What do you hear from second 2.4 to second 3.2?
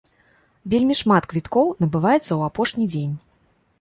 апошні дзень.